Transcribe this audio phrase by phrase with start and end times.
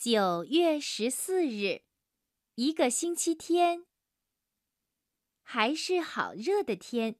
[0.00, 1.82] 九月十四日，
[2.54, 3.84] 一个星期天，
[5.42, 7.16] 还是好热的天。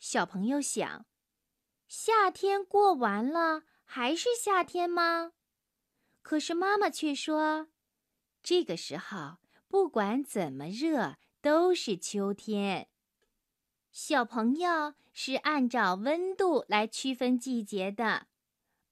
[0.00, 1.06] 小朋友想：
[1.86, 5.34] 夏天过完了，还是夏天吗？
[6.22, 7.68] 可是妈妈却说，
[8.42, 9.36] 这个时候
[9.68, 12.88] 不管怎么热，都是秋天。
[13.92, 18.26] 小朋友是按照温度来区分季节的。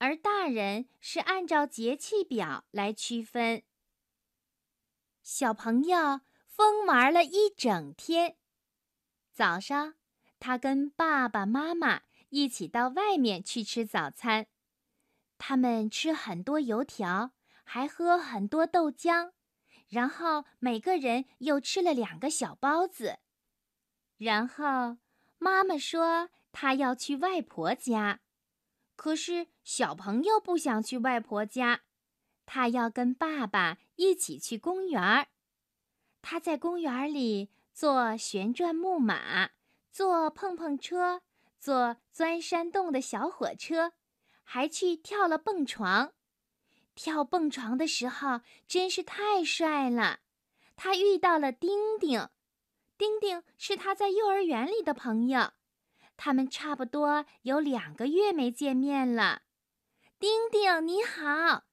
[0.00, 3.62] 而大人是按照节气表来区分。
[5.22, 8.38] 小朋友疯玩了一整天，
[9.30, 9.96] 早上
[10.38, 12.00] 他跟爸爸妈妈
[12.30, 14.46] 一起到外面去吃早餐，
[15.36, 17.32] 他们吃很多油条，
[17.62, 19.32] 还喝很多豆浆，
[19.90, 23.18] 然后每个人又吃了两个小包子。
[24.16, 24.96] 然后
[25.36, 28.20] 妈妈说她要去外婆家。
[29.00, 31.80] 可是小朋友不想去外婆家，
[32.44, 35.28] 他要跟爸爸一起去公园儿。
[36.20, 39.52] 他在公园里坐旋转木马，
[39.90, 41.22] 坐碰碰车，
[41.58, 43.94] 坐钻山洞的小火车，
[44.44, 46.12] 还去跳了蹦床。
[46.94, 50.18] 跳蹦床的时候真是太帅了。
[50.76, 52.28] 他遇到了丁丁，
[52.98, 55.52] 丁丁是他在幼儿园里的朋友。
[56.22, 59.40] 他们差不多有两个月没见面了。
[60.18, 61.64] 丁丁，你好！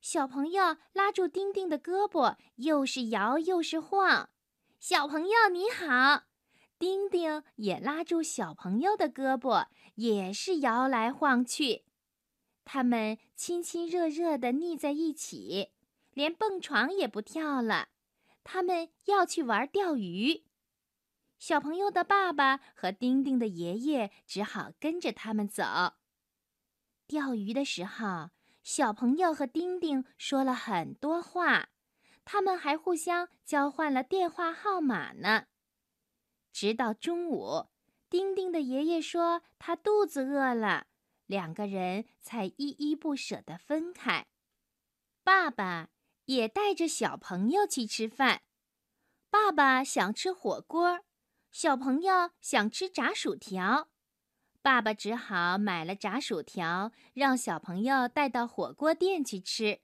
[0.00, 4.30] 小朋友拉住丁丁的胳膊，又是摇又是晃。
[4.78, 6.22] 小朋友你好！
[6.78, 11.84] 丁丁也拉住小朋友的胳膊，也是摇来晃去。
[12.64, 15.72] 他们亲亲热热地腻在一起，
[16.14, 17.88] 连蹦床也不跳了。
[18.42, 20.44] 他们要去玩钓鱼。
[21.40, 25.64] 小朋友的爸爸和丁丁的爷爷只好跟着他们走。
[27.06, 28.28] 钓鱼的时候，
[28.62, 31.70] 小朋友和丁丁说了很多话，
[32.26, 35.46] 他们还互相交换了电话号码呢。
[36.52, 37.68] 直到中午，
[38.10, 40.88] 丁丁的爷爷说他肚子饿了，
[41.24, 44.26] 两个人才依依不舍地分开。
[45.24, 45.88] 爸爸
[46.26, 48.42] 也带着小朋友去吃饭，
[49.30, 51.00] 爸爸想吃火锅。
[51.52, 53.90] 小朋友想吃炸薯条，
[54.62, 59.80] 爸爸只好买了炸薯条，让小朋友带到火锅店去吃。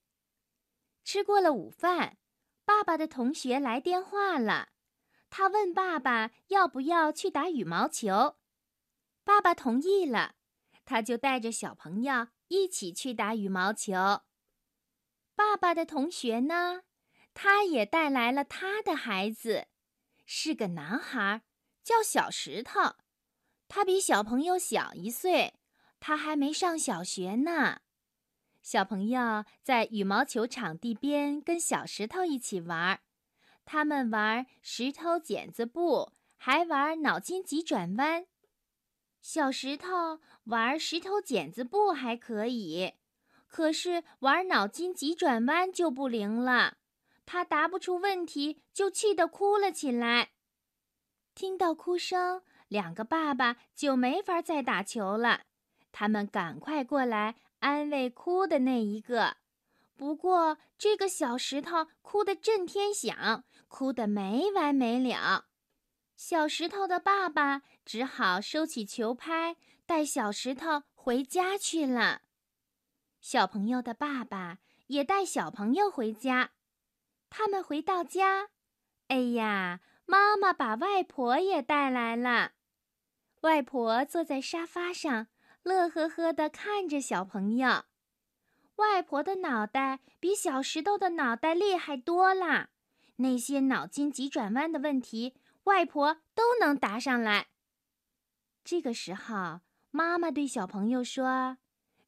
[1.04, 2.18] 吃过了午饭，
[2.64, 4.70] 爸爸的同学来电话了，
[5.28, 8.36] 他问爸爸要不要去打羽毛球，
[9.24, 10.36] 爸爸同意了，
[10.84, 14.22] 他就带着小朋友一起去打羽毛球。
[15.34, 16.84] 爸爸的同学呢，
[17.34, 19.66] 他也带来了他的孩子，
[20.24, 21.42] 是个男孩。
[21.86, 22.96] 叫小石头，
[23.68, 25.54] 他比小朋友小一岁，
[26.00, 27.82] 他还没上小学呢。
[28.60, 32.98] 小朋友在羽毛球场地边跟小石头一起玩，
[33.64, 38.26] 他们玩石头剪子布，还玩脑筋急转弯。
[39.20, 42.94] 小石头玩石头剪子布还可以，
[43.46, 46.78] 可是玩脑筋急转弯就不灵了，
[47.24, 50.32] 他答不出问题就气得哭了起来。
[51.36, 55.42] 听到哭声，两个爸爸就没法再打球了。
[55.92, 59.36] 他们赶快过来安慰哭的那一个。
[59.98, 65.44] 不过，这个小石头哭得震天响，哭得没完没了。
[66.16, 72.22] 小石头的爸爸只好收起球拍，带小石头回家去了。
[73.20, 76.52] 小朋友的爸爸也带小朋友回家。
[77.28, 78.48] 他们回到家，
[79.08, 79.80] 哎呀！
[80.06, 82.52] 妈妈把外婆也带来了，
[83.40, 85.26] 外婆坐在沙发上，
[85.64, 87.84] 乐呵呵地看着小朋友。
[88.76, 92.70] 外婆的脑袋比小石头的脑袋厉害多了，
[93.16, 95.34] 那些脑筋急转弯的问题，
[95.64, 97.48] 外婆都能答上来。
[98.62, 101.58] 这个时候，妈妈对小朋友说：“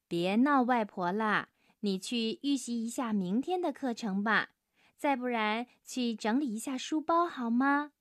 [0.07, 1.49] 别闹外婆啦，
[1.81, 4.51] 你去预习一下明天的课程吧。”
[4.99, 7.93] 再不然，去整理一下书包好吗？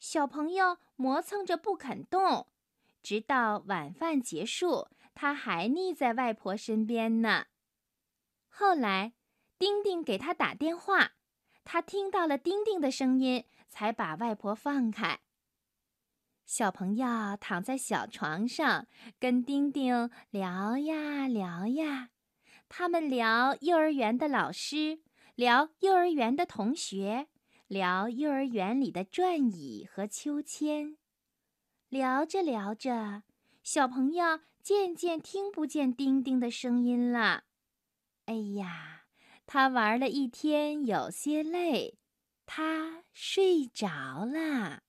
[0.00, 2.48] 小朋友磨蹭着不肯动，
[3.04, 7.46] 直到晚饭结束，他还腻在外婆身边呢。
[8.48, 9.12] 后来，
[9.56, 11.12] 丁丁给他打电话，
[11.62, 15.20] 他听到了丁丁的声音，才把外婆放开。
[16.44, 17.06] 小朋友
[17.40, 18.88] 躺在小床上，
[19.20, 22.10] 跟丁丁聊呀聊呀，
[22.68, 25.00] 他们聊幼儿园的老师。
[25.34, 27.28] 聊幼儿园的同学，
[27.66, 30.98] 聊幼儿园里的转椅和秋千，
[31.88, 33.22] 聊着聊着，
[33.62, 37.44] 小朋友渐渐听不见丁丁的声音了。
[38.26, 39.04] 哎呀，
[39.46, 41.98] 他玩了一天，有些累，
[42.44, 44.82] 他睡着了。